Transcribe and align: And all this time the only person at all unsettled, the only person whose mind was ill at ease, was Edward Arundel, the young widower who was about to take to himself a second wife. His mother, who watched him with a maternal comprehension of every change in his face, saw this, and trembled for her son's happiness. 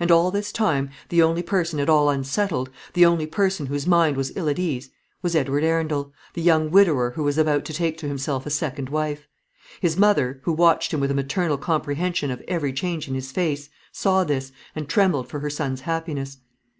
And 0.00 0.10
all 0.10 0.32
this 0.32 0.50
time 0.50 0.90
the 1.08 1.22
only 1.22 1.40
person 1.40 1.78
at 1.78 1.88
all 1.88 2.10
unsettled, 2.10 2.68
the 2.94 3.06
only 3.06 3.28
person 3.28 3.66
whose 3.66 3.86
mind 3.86 4.16
was 4.16 4.32
ill 4.36 4.48
at 4.48 4.58
ease, 4.58 4.90
was 5.22 5.36
Edward 5.36 5.62
Arundel, 5.62 6.12
the 6.34 6.42
young 6.42 6.68
widower 6.72 7.12
who 7.12 7.22
was 7.22 7.38
about 7.38 7.64
to 7.66 7.72
take 7.72 7.96
to 7.98 8.08
himself 8.08 8.44
a 8.44 8.50
second 8.50 8.88
wife. 8.88 9.28
His 9.80 9.96
mother, 9.96 10.40
who 10.42 10.52
watched 10.52 10.92
him 10.92 10.98
with 10.98 11.12
a 11.12 11.14
maternal 11.14 11.58
comprehension 11.58 12.32
of 12.32 12.42
every 12.48 12.72
change 12.72 13.06
in 13.06 13.14
his 13.14 13.30
face, 13.30 13.68
saw 13.92 14.24
this, 14.24 14.50
and 14.74 14.88
trembled 14.88 15.28
for 15.28 15.38
her 15.38 15.50
son's 15.50 15.82
happiness. 15.82 16.38